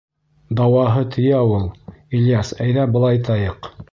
—Дауаһы 0.59 1.03
тейә 1.15 1.41
ул. 1.57 1.69
Ильяс, 2.21 2.51
әйҙә 2.65 2.89
былайтайыҡ. 2.97 3.73